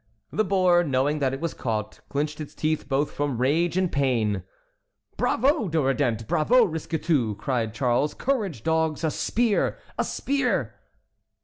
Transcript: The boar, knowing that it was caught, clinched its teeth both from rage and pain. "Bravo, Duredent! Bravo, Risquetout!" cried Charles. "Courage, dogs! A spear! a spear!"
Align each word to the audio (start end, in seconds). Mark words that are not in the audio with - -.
The 0.31 0.43
boar, 0.43 0.83
knowing 0.83 1.19
that 1.19 1.31
it 1.31 1.39
was 1.39 1.53
caught, 1.53 1.99
clinched 2.09 2.41
its 2.41 2.55
teeth 2.55 2.89
both 2.89 3.11
from 3.11 3.37
rage 3.37 3.77
and 3.77 3.91
pain. 3.91 4.41
"Bravo, 5.15 5.67
Duredent! 5.67 6.27
Bravo, 6.27 6.65
Risquetout!" 6.65 7.37
cried 7.37 7.75
Charles. 7.75 8.15
"Courage, 8.15 8.63
dogs! 8.63 9.03
A 9.03 9.11
spear! 9.11 9.77
a 9.99 10.03
spear!" 10.03 10.73